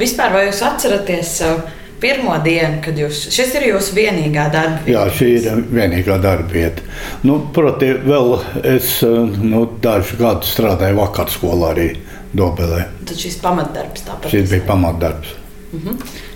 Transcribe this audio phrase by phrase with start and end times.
[0.00, 1.60] Vispār, vai jūs atceraties uh,
[2.00, 4.94] pirmo dienu, kad jūs šis ir jūsu vienīgā darba vieta?
[4.94, 6.86] Jā, šī ir vienīgā darba vieta.
[7.26, 8.32] Nu, Proti, vēl
[8.76, 11.90] es uh, nu, dažus gadus strādāju vakarskolā arī
[12.30, 12.84] Dobelē.
[13.04, 14.30] Tad šis pamatdarbs tāpat.
[14.32, 15.36] Šis bija pamatdarbs.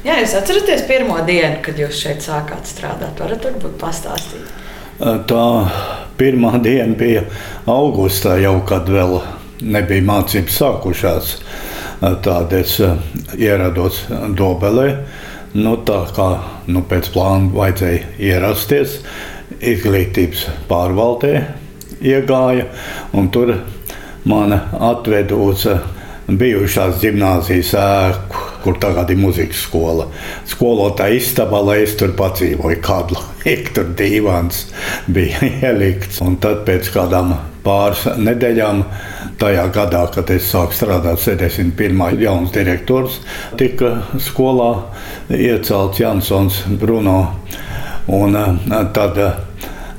[0.05, 3.19] Jā, jūs atceraties pirmo dienu, kad jūs šeit sākāt strādāt?
[3.19, 4.51] Varat varbūt pastāstīt.
[5.01, 5.47] Tā
[6.21, 7.25] pirmā diena bija
[7.71, 9.19] augustā, jau kad vēl
[9.65, 11.33] nebija mācības sākušās.
[12.01, 12.97] Tad es eh,
[13.39, 14.05] ierados
[14.37, 14.89] Dobelē.
[15.55, 16.29] Nu, tā kā
[16.67, 18.99] nu, pēc plāna vajadzēja ierasties,
[19.63, 21.35] izglītības pārvaldē
[22.03, 22.67] iegāja.
[23.33, 23.55] Tur
[24.27, 25.85] man atveda uz eh,
[26.29, 30.09] bijušās gimnāzijas ēku kur tagad ir muzikas skola.
[30.49, 34.65] Skolotāja istabā, lai es tur padzīvoju, kādu laiku tur divans
[35.07, 36.23] bija ielikts.
[36.25, 38.83] Un tad pēc kādām pāris nedēļām,
[39.41, 42.21] tajā gadā, kad es sāku strādāt, 71.
[42.21, 43.21] jauns direktors,
[43.61, 44.71] tika skolā
[45.33, 47.19] iecelts Jansons Bruno.
[48.13, 49.21] Un eh, tad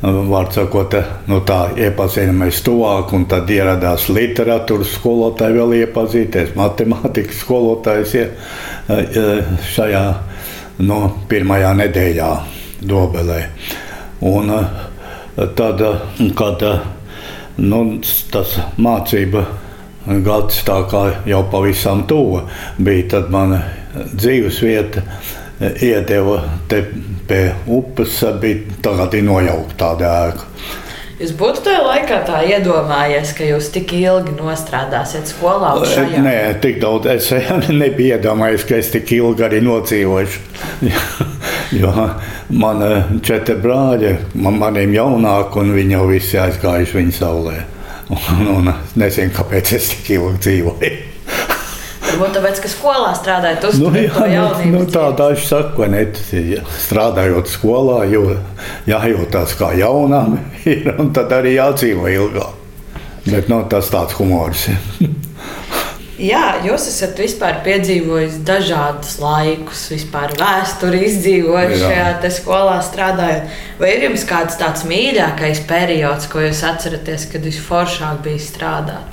[0.05, 0.93] Vārds sakot,
[1.25, 8.13] nu tā iepazināmies tuvāk, un tad ieradās literatūras skolotāji, vēl iepazīties, matemātikas skolotājs
[9.73, 10.03] šajā
[10.85, 10.99] no
[11.31, 12.29] pirmajā nedēļā
[12.85, 13.39] Dobelē.
[14.29, 14.53] Un
[15.57, 15.81] tad,
[16.37, 16.65] kad
[17.57, 17.79] nu,
[18.35, 19.45] tas mācība
[20.27, 22.43] gads tā kā jau pavisam tuva
[22.77, 23.57] bija, tad man
[24.13, 25.01] dzīves vieta
[25.59, 26.83] iedeva te
[27.27, 30.51] pie upes, bija tagad nojaukta tāda ēka.
[31.15, 35.71] Jūs būtu tajā laikā tā iedomājies, ka jūs tik ilgi nostrādāsiet skolā?
[35.87, 36.19] Šajā?
[36.25, 37.29] Nē, tik daudz es
[37.81, 40.43] nebiju iedomājies, ka es tik ilgi arī nocīvošu.
[41.79, 41.93] jo
[42.59, 42.83] man
[43.23, 44.11] četri brāļi,
[44.43, 47.57] man, maniem jaunāki, un viņi jau visi aizgājuši viņa saulē.
[48.05, 48.67] Un, un
[49.01, 50.89] nezinu, kāpēc es tik ilgi dzīvoju.
[52.15, 54.71] Varbūt tāpēc, ka skolā strādājot, uz nu, jā, jaunību.
[54.71, 56.05] Nu, tā daži saka, ka ne,
[56.85, 58.37] strādājot skolā, jo
[58.87, 60.37] jājūtās kā jaunam,
[60.71, 62.61] ir, un tad arī jādzīvo ilgāk.
[63.25, 64.69] Bet nu, tas tāds humors.
[66.15, 67.17] Jā, jūs esat
[67.65, 73.49] piedzīvojis dažādus laikus, vispār vēsturi izdzīvojis šajā skolā strādājot.
[73.81, 79.11] Vai ir jums kāds tāds mīļākais periods, ko jūs atceraties, kad visforšāk bija strādāt?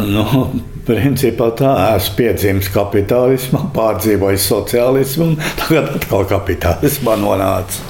[0.00, 0.24] Nu,
[0.86, 7.82] Principā tā esmu piedzimis kapitālismā, pārdzīvojis sociālismu, un tagad atkal kapitālismā nonāca.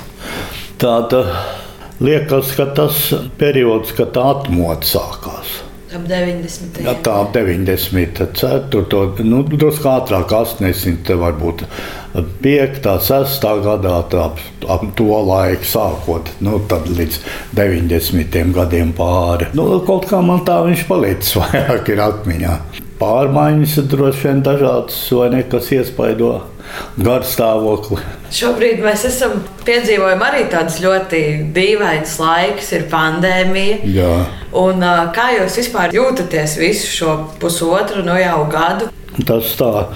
[0.81, 1.21] Tāda
[2.01, 3.03] liekas, ka tas
[3.37, 5.59] periods, kad tā atmoda sākās.
[5.97, 6.81] Ap 90.
[6.83, 9.27] Jā, tā ap 94.
[9.29, 11.13] Nu, drusku ātrāk, 80.
[11.21, 11.67] varbūt
[12.17, 12.89] 5.
[13.11, 13.47] 6.
[13.69, 14.25] gadā, tā,
[14.73, 17.21] ap to laiku sākot, nu, tad līdz
[17.61, 18.41] 90.
[18.57, 19.53] gadiem pāri.
[19.57, 22.57] Nu, kaut kā man tā viņš palicis vairāk ir atmiņā
[23.01, 26.33] pārmaiņas droši vien dažādas, vai ne, kas iespaido
[26.99, 28.01] garstāvokli.
[28.35, 31.21] Šobrīd mēs esam piedzīvojami arī tādus ļoti
[31.55, 33.79] dīvainus laikus, ir pandēmija.
[33.95, 34.13] Jā.
[34.57, 34.83] Un,
[35.15, 38.91] kā jūs vispār jūtaties visu šo pusotru no nu jau gadu?
[39.27, 39.87] Tas tā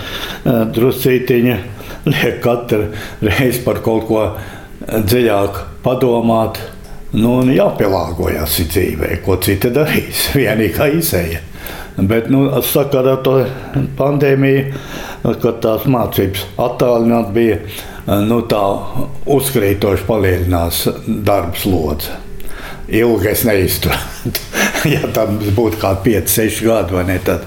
[0.77, 1.56] druscītiņa
[2.09, 2.87] liek katru
[3.25, 4.27] reizi par kaut ko
[4.91, 6.60] dziļāk padomāt.
[7.10, 10.28] Nu, jāpielāgojas dzīvē, ko citi darīs.
[10.39, 11.41] Vienīgā izēja.
[12.09, 13.34] Bet nu, sakarā ar to
[13.99, 14.81] pandēmiju,
[15.43, 17.59] kad tās mācības attālināti bija,
[18.28, 18.62] nu, tā
[19.31, 22.16] uzkrītoši palielinās darba slodze.
[22.91, 24.47] Ilgi es neizturētu.
[24.94, 27.47] ja tam būtu kādi 5, 6 gadi, vai ne, tad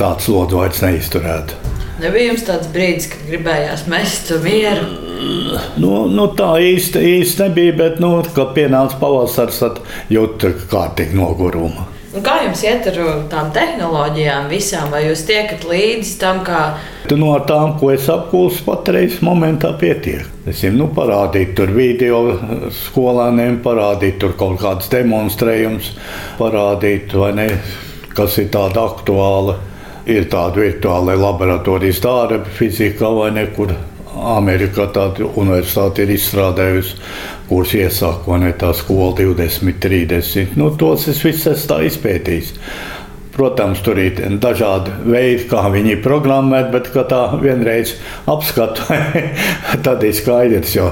[0.00, 1.60] tāds slodzi vairs neizturētu.
[1.98, 4.86] Nebija jums tāds brīdis, kad gribējās mest mieru?
[5.82, 9.80] Nu, nu tā īsti, īsti nebija, bet, nu, kad pienāca pavasaris, tad
[10.14, 11.97] jūtu kārtīgi nogurumu.
[12.18, 12.96] Un kā jums iet ar
[13.30, 14.88] tām tehnoloģijām, visām?
[14.90, 16.62] Vai jūs tiekat līdzi tam, kā.
[17.06, 20.24] Tu no tām, ko es apgūstu, patreiz momentā pietiek.
[20.50, 22.18] Es jau nu, parādīju tur video
[22.74, 25.92] skolēniem, parādīju tur kaut kādus demonstrējumus,
[26.40, 27.46] parādīju, ne,
[28.18, 29.54] kas ir tāda aktuāla.
[30.10, 33.76] Ir tāda virtuāla laboratorijas darba, fizika vai nekur
[34.18, 36.96] Amerikā tāda universitāte ir izstrādājusi,
[37.48, 40.56] kurš iesaka, vai ne tā skola 20, 30.
[40.60, 42.54] Nu, tos es visus esmu izpētījis.
[43.38, 47.92] Protams, tur ir dažādi veidi, kā viņi ir programmēti, bet, kad tā vienreiz
[48.26, 48.82] apskatu,
[49.86, 50.88] tad ir skaidrs, jo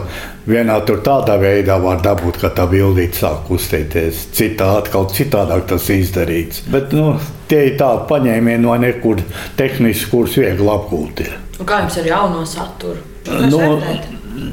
[0.47, 4.29] vienā tur tādā veidā var dabūt, ka tā bildīte sāk kustēties.
[4.37, 6.63] Citā atkal citādāk tas izdarīts.
[6.71, 7.17] Bet nu,
[7.51, 9.25] tie ir tādi paņēmieni no nekur
[9.59, 11.27] tehniski, kurus viegli apgūt.
[11.27, 11.35] Ir.
[11.67, 13.03] Kā jums ar jauno saturu?
[13.51, 13.59] Nu,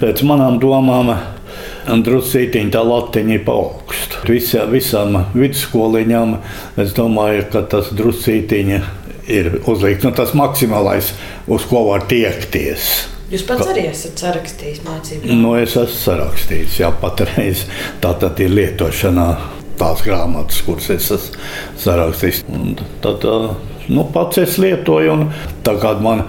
[0.01, 1.13] pēc manām domām
[1.87, 4.21] drusītiņa tā latiņa ir pa augstu.
[4.29, 6.37] Visā, visām vidusskoliņām
[6.83, 8.81] es domāju, ka tas drusītiņa
[9.31, 11.13] ir uzlikts nu, tas maksimālais,
[11.47, 13.09] uz ko var tiekties.
[13.33, 15.35] Jūs pats arī esat sarakstījis mācību?
[15.39, 17.65] Nu, es esmu sarakstījis, jā, patreiz
[18.03, 19.27] tā tad ir lietošanā
[19.79, 21.45] tās grāmatas, kuras es esmu
[21.81, 22.43] sarakstījis.
[22.53, 23.25] Un tad
[23.89, 25.31] nu, pats es lietoju, un
[25.65, 26.27] tagad man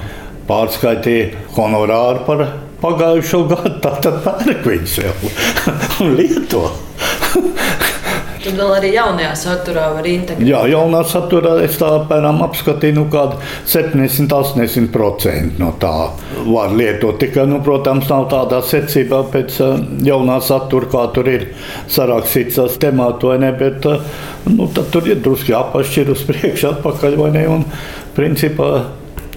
[0.49, 2.47] pārskaitīja honorāru par
[2.85, 5.15] pagājušo gadu, tad pērk viņus jau
[6.05, 6.69] un lieto.
[8.45, 10.45] Tad vēl arī jaunajā saturā var integrēt.
[10.45, 13.39] Jā, jaunā saturā es tā apmēram apskatīju, nu, kādu
[13.73, 15.93] 70-80% no tā
[16.45, 17.17] var lietot.
[17.23, 21.47] Tikai, nu, protams, nav tādā secībā pēc uh, jaunā satura, kā tur ir
[21.89, 24.05] sarakstīts tas temats vai ne, bet uh,
[24.53, 27.47] nu, tur ir drusku jāpašķir uz priekšu, atpakaļ vai ne.
[27.55, 27.65] Un,
[28.19, 28.69] principā,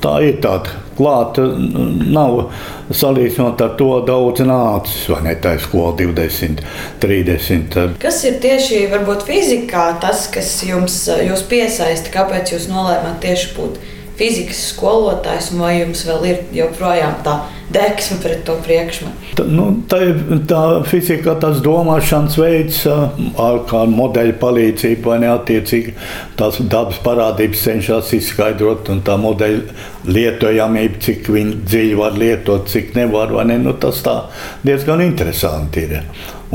[0.04, 1.46] tā ir tāda klāta.
[1.58, 2.54] Nav
[2.94, 5.36] salīdzinot ar to daudz nācis, vai ne?
[5.42, 6.64] Tā ir skola 20,
[7.04, 7.78] 30.
[8.02, 11.04] Kas ir tieši varbūt fizikā tas, kas jums
[11.52, 12.14] piesaista?
[12.14, 13.86] Kāpēc jūs nolēmāt tieši būt
[14.18, 17.38] fizikas skolotājs, vai jums vēl ir joprojām tā
[17.74, 19.34] deksme pret to priekšmetu?
[19.38, 25.94] Tā, nu, tā ir tā fizika, tas domāšanas veids, ar kādu modeļu palīdzību, vai neatiecīgi
[26.40, 31.30] tās dabas parādības cenšas izskaidrot, un tā modeļa lietojamība, cik
[31.68, 34.18] dziļi var lietot, cik nevar, vai ne, nu, tas tā
[34.66, 36.02] diezgan interesanti ir.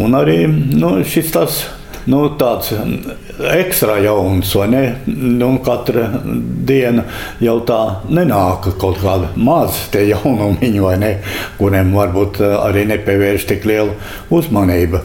[0.00, 1.62] Un arī nu, šis tas
[2.10, 2.72] nu, tāds
[3.52, 4.82] ekstra jauns, vai ne?
[5.06, 6.08] Nu, katra
[6.66, 7.04] diena
[7.42, 11.12] jau tā nenāk kaut kāda maza tie jaunumiņi, vai ne?
[11.60, 13.94] Kuriem varbūt eh, arī nepievērš tik lielu
[14.34, 15.02] uzmanību.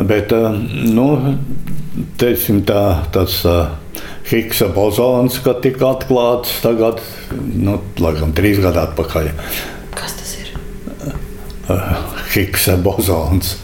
[0.00, 0.58] Bet, eh,
[0.94, 1.08] nu,
[2.20, 2.82] teiksim, tā,
[3.14, 7.00] tas eh, Higsa bozons, kad tika atklāts tagad,
[7.34, 9.32] nu, laikam, trīs gadu atpakaļ.
[9.96, 10.52] Kas tas ir?
[12.30, 13.56] Higsa bozons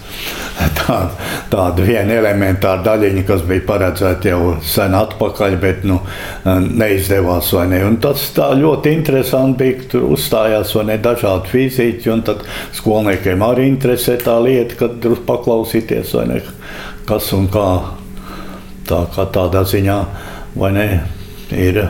[0.79, 1.11] tāda,
[1.53, 5.99] tāda viena elementāra daļiņa, kas bija paredzēta jau sen atpakaļ, bet nu,
[6.47, 7.53] neizdevās.
[7.71, 7.83] Ne?
[7.87, 13.69] Un tas ļoti interesanti bija, ka tur uzstājās ne, dažādi fiziķi, un tad skolniekiem arī
[13.73, 16.43] interesē tā lieta, kad tur paklausīties, ne,
[17.09, 17.69] kas un kā.
[18.87, 19.95] Tā kā tādā ziņā,
[20.55, 20.85] vai ne,
[21.51, 21.81] ir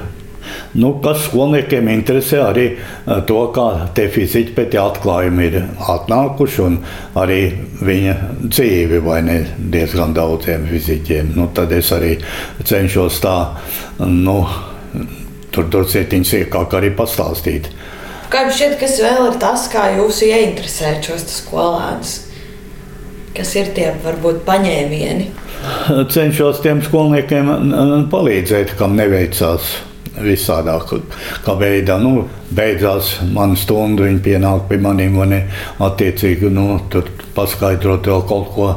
[0.77, 5.59] Nu, kas skolniekiem interesē arī eh, to, kā tie fiziķi pēc atklājuma ir
[5.95, 6.79] atnākuši un
[7.17, 7.41] arī
[7.81, 11.33] viņa dzīvi vai ne diezgan daudziem fiziķiem.
[11.39, 12.17] Nu, tad es arī
[12.65, 13.37] cenšos tā,
[14.05, 14.37] nu,
[15.57, 17.73] tur cietiņš sīkāk arī pastāstīt.
[18.29, 22.15] Kā jums šķiet, kas vēl ir tas, kā jūs ieinteresējat šos skolēnus?
[23.37, 25.29] Kas ir tie varbūt paņēmieni?
[26.13, 27.53] Cenšos tiem skolniekiem
[28.13, 29.77] palīdzēt, kam neveicās
[30.23, 30.77] visādā
[31.61, 31.99] veidā.
[32.03, 32.27] Nu,
[32.57, 35.35] beidzās mana stunda, viņi pienāk pie maniem un
[35.87, 36.79] attiecīgi nu,
[37.37, 38.71] paskaidrot vēl kaut ko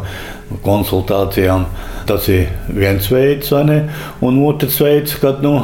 [0.65, 1.67] konsultācijām.
[2.09, 5.59] Tas ir viens veids, un otrs veids, kad nu,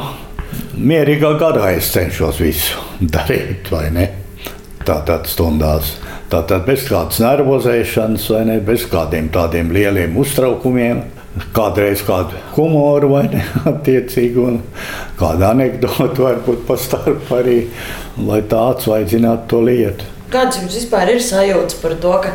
[0.78, 2.82] mierīgā garā es cenšos visu
[3.14, 3.72] darīt?
[4.86, 5.96] Tātad stundās.
[6.30, 11.02] Tātad bez kādas nervozēšanas, ne, bez kādiem tādiem lieliem uztraukumiem
[11.56, 14.60] kādreiz kādu humoru vai ne, attiecīgi, un
[15.20, 17.62] kādu anekdotu varbūt pa starp arī,
[18.26, 20.12] lai tā atsvaidzinātu to lietu.
[20.32, 22.32] Kāds jums vispār ir sajūta par to, ka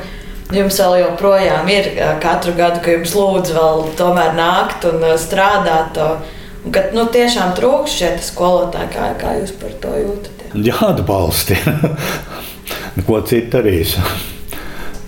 [0.56, 1.90] jums vēl joprojām ir
[2.24, 8.02] katru gadu, ka jums lūdzu vēl tomēr nākt un strādāt, un ka nu, tiešām trūkst
[8.02, 10.56] šie skolotāji, kā, kā jūs par to jūtaties?
[10.68, 11.58] Jā, atbalsti.
[13.08, 13.96] Ko citu darīs?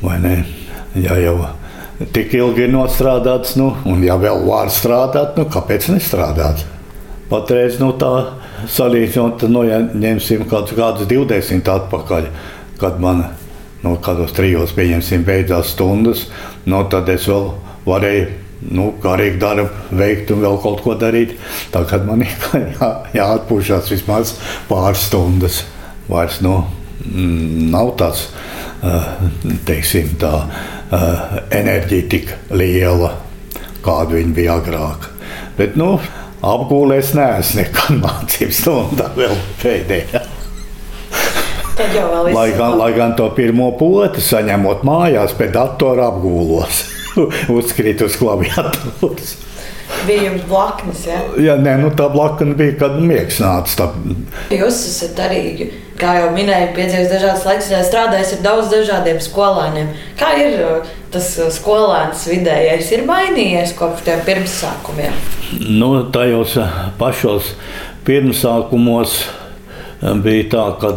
[0.03, 0.37] Vai ne?
[0.99, 1.37] Jā, jau
[2.13, 6.65] tik ilgi ir nostrādāts, nu, un ja vēl var strādāt, nu, kāpēc nestrādāt?
[7.29, 8.11] Patreiz nu, tā
[8.69, 12.29] salīdzinot, nu, ja ņemsim kādus 20 atpakaļ,
[12.81, 13.25] kad man
[13.83, 16.27] nu, kādos trijos pieņemsim beidzās stundas,
[16.69, 17.51] nu, tad es vēl
[17.87, 18.31] varēju
[18.71, 21.35] nu, garīgi darbu veikt un vēl kaut ko darīt.
[21.73, 22.35] Tagad man ir
[22.77, 24.37] jā, jāatpūšas vismaz
[24.69, 25.63] pāris stundas.
[26.07, 26.57] Vairs nu,
[27.73, 28.27] nav tāds,
[29.67, 30.33] teiksim, tā
[31.53, 33.13] enerģija tik liela,
[33.85, 35.09] kāda viņa bija agrāk.
[35.57, 35.95] Bet, nu,
[36.43, 40.23] apgūlēs neesmu nekad mācību stundā vēl pēdējā.
[42.33, 46.83] lai, gan, lai gan to pirmo poti saņemot mājās, pēc datora apgūlos,
[47.57, 49.33] uzkrīt uz klaviatūras.
[50.07, 51.19] Bija jums blaknes, ja?
[51.39, 53.85] Jā, nē, nu tā blakne bija, kad miegs nāca.
[53.85, 54.15] Tā...
[54.55, 55.69] Jūs esat arī,
[56.03, 59.91] kā jau minēju, piedzīvojis dažādas laikas, strādājis ar daudz dažādiem skolēniem.
[60.19, 62.91] Kā ir uh, tas uh, skolēns vidējais?
[62.95, 65.15] Ir mainījies kopš tiem pirmsākumiem?
[65.79, 67.53] Nu, tajos uh, pašos
[68.07, 69.21] pirmsākumos
[70.23, 70.91] bija tā, ka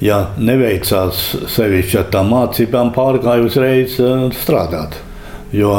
[0.00, 1.20] ja neveicās
[1.52, 3.98] sevišķi ar tām mācībām, pārgāja uzreiz
[4.40, 4.96] strādāt.
[5.52, 5.74] Jo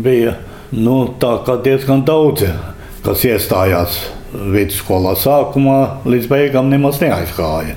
[0.00, 0.38] bija
[0.72, 0.96] nu,
[1.66, 2.48] diezgan daudzi,
[3.04, 4.00] kas iestājās
[4.32, 7.76] vidusskolā sākumā līdz beigām nemaz neaizgāja.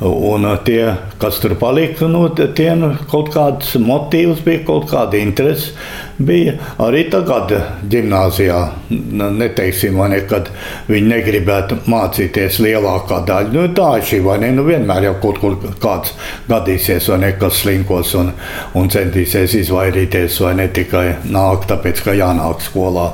[0.00, 5.72] Un tie, kas tur palika, nu, tiem kaut kāds motīvs bija, kaut kāda interese
[6.18, 6.56] bija.
[6.84, 7.52] Arī tagad,
[7.88, 8.58] gimnājā,
[8.90, 10.50] neteiksim, ne, kad
[10.88, 13.52] viņi negribētu mācīties lielākā daļa.
[13.54, 16.12] Nu, tā ir šī vai ne, nu, vienmēr jau kaut kur kāds
[16.50, 18.32] gadīsies, vai ne, kas slinkos un,
[18.76, 23.08] un centīsies izvairīties, vai ne tikai nāk, tāpēc, ka jānāk skolā.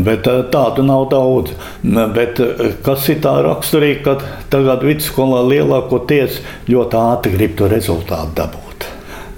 [0.00, 1.52] Bet tādu nav daudz.
[1.82, 2.40] Bet
[2.84, 8.88] kas ir tā raksturīgi, kad tagad vidusskolā lielākoties lietas ļoti ātri grib to rezultātu dabūt.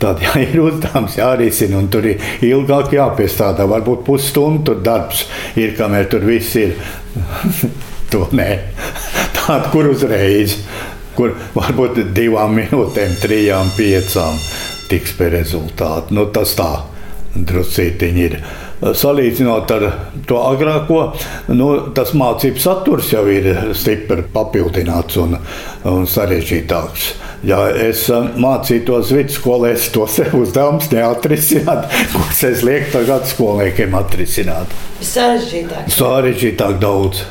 [0.05, 5.25] Tad, ja ir uzdevums jārisina, un tur ir ilgāk jāpiestrādā, varbūt pusstundu tur darbs
[5.57, 6.75] ir, kamēr tur viss ir.
[8.13, 8.49] to nē,
[9.39, 10.59] tādu, kur uzreiz,
[11.17, 14.37] kur varbūt divām minūtēm, trijām, piecām
[14.91, 16.15] tiks pie rezultātu.
[16.19, 16.71] Nu, tas tā
[17.35, 18.37] druscītiņi ir
[18.93, 19.85] salīdzinot ar
[20.29, 21.01] to agrāko,
[21.57, 25.39] nu, tas mācību saturs jau ir stipri papildināts un,
[25.89, 27.13] un sarežģītāks.
[27.45, 33.97] Ja es eh, mācītos vidusskolē, es to sev uzdevums neatrisinātu, kurus es lieku tagad skolniekiem
[34.01, 34.73] atrisināt.
[35.05, 35.91] Sarežģītāk.
[35.93, 37.25] Sarežģītāk daudz.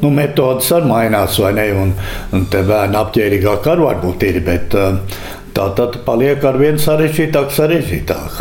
[0.00, 1.66] Nu, metodas arī mainās, vai ne?
[1.76, 1.90] Un,
[2.36, 5.20] un te bērni apģērbīgāk arī varbūt ir, bet eh,
[5.56, 8.40] tā tad paliek ar vien sarežģītāk, sarežģītāk.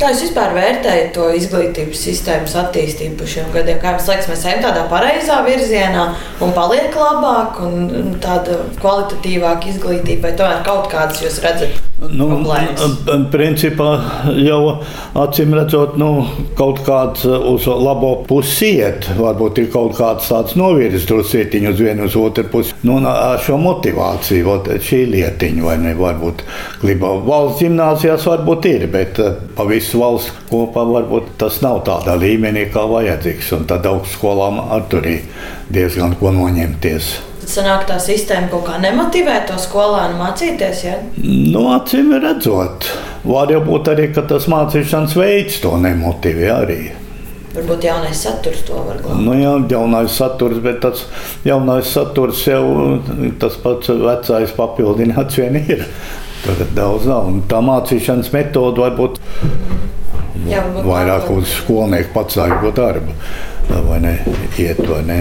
[0.00, 3.76] Kā jūs vispār vērtējat to izglītības sistēmas attīstību pa šiem gadiem?
[3.82, 6.06] Kā jums liekas, mēs ejam tādā pareizā virzienā
[6.40, 11.89] un paliek labāk un tāda kvalitatīvāka izglītība, vai tomēr kaut kādas jūs redzat?
[12.00, 12.28] Nu,
[13.32, 13.90] principā
[14.40, 14.60] jau
[15.20, 16.24] acīm redzot, nu,
[16.56, 19.10] kaut kāds uz labo pusi iet.
[19.18, 22.72] Varbūt ir kaut kāds tāds novirzis druscietiņu uz vienu uz otru pusi.
[22.88, 26.46] Nu, ar šo motivāciju, ot, šī lietiņa, vai ne, varbūt
[26.80, 29.20] kliba valsts gimnāzijās varbūt ir, bet
[29.56, 33.52] pa visu visu valsts kopā varbūt tas nav tādā līmenī, kā vajadzīgs.
[33.56, 35.26] Un tad augstskolām ar tur ir
[35.72, 37.29] diezgan ko noņemties.
[37.50, 40.82] Sanāk, tā sistēma kaut kā nemotivē to skolēnu mācīties.
[40.86, 40.96] Ja?
[41.18, 42.86] Nu, acīm redzot,
[43.26, 46.80] var jau būt arī, ka tas mācīšanas veids to nemotivē arī.
[47.50, 49.22] Varbūt jaunais saturs to var glabāt.
[49.26, 51.02] Nu, jā, jaunais saturs, bet tas
[51.42, 52.62] jaunais saturs jau
[53.42, 55.82] tas pats vecais papildināts vien ir.
[56.44, 57.26] Tagad daudz nav.
[57.32, 59.18] Un tā mācīšanas metode var būt
[60.48, 63.16] Jā, vairāk uz skolnieku patsāļu darbu,
[63.88, 64.14] vai ne?
[64.56, 65.18] Iet, vai ne?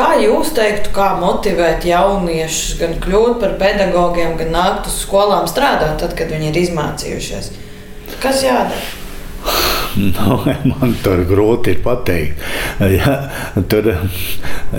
[0.00, 5.98] Kā jūs teiktu, kā motivēt jauniešus gan kļūt par pedagogiem, gan nākt uz skolām strādāt,
[6.00, 7.50] tad, kad viņi ir izmācījušies?
[8.22, 8.80] Kas jādara?
[10.00, 10.36] Nu,
[10.70, 12.38] man tur grūti ir pateikt.
[12.94, 13.16] Ja,
[13.68, 13.88] tur,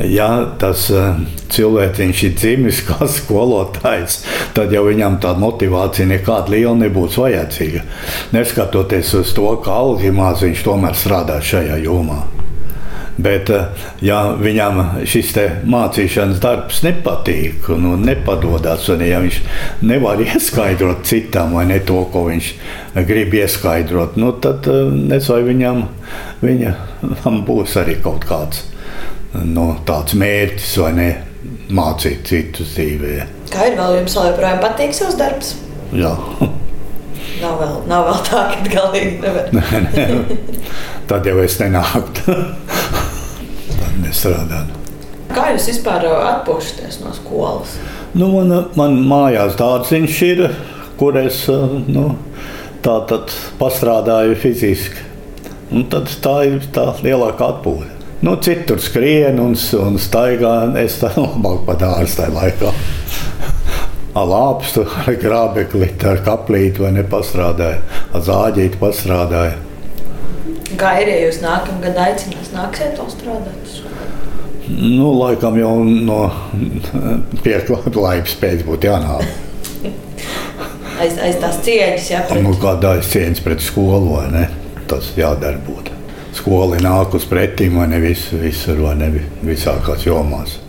[0.08, 1.20] ja tas eh,
[1.52, 4.22] cilvēks ir dzimis kā skolotājs,
[4.56, 7.84] tad jau viņam tāda motivācija nekāda liela nebūs vajadzīga.
[8.32, 12.24] Neskatoties uz to, ka algimās viņš tomēr strādā šajā jomā.
[13.22, 15.34] Bet, eh, ja viņam šis
[15.70, 19.40] mācīšanas darbs nepatīk un nu, nepadodas, un ja viņš
[19.86, 22.52] nevar ieskaidrot citam ne to, ko viņš
[23.08, 25.84] grib ieskaidrot, nu, tad eh, nezinu, viņam,
[26.42, 28.66] viņam būs arī kaut kāds
[29.34, 31.12] no, tāds mērķis vai ne
[31.72, 33.20] mācīt citus dzīvē.
[33.52, 35.56] Kā ir vēl jums joprojām patīk savs darbs?
[35.96, 36.14] Jā.
[37.42, 39.48] Nav vēl, nav vēl tā, ka galīgi nevar.
[41.10, 42.36] Tad jau es nenāktu
[44.02, 44.78] nestrādāt.
[45.32, 47.78] Kā jūs vispār uh, atpūšaties no skolas?
[48.18, 50.44] Nu, man, man mājās dārziņš ir,
[51.00, 52.10] kur es uh, nu,
[52.84, 55.08] tā tad pastrādāju fiziski.
[55.72, 57.88] Un tad tā ir tā lielākā atpūta.
[58.22, 60.54] Nu, citur skrien un, un staigā.
[60.84, 62.74] Es tā labāk pat dārstu tajā laikā.
[64.12, 67.80] Ar lāpstu, ar grābekli, ar kaplīti vai nepastrādāju,
[68.12, 69.71] ar zāģīti pastrādāju.
[70.80, 73.78] Kā ir, ja jūs nākamā gada aicinās, nāksiet to strādāt?
[74.72, 76.20] Nu, laikam jau no
[77.44, 79.26] pieklājības pēc būtu jānāk.
[81.02, 82.24] aiz, aiz tās cieņas, jā.
[82.30, 82.44] Pret...
[82.46, 84.48] Nu, kāda aiz cieņas pret skolu, vai ne?
[84.92, 85.92] Tas jādara būt.
[86.36, 89.12] Skola nāk uz pretīm, vai ne vis, visur, vai ne
[89.44, 90.60] visākās jomās.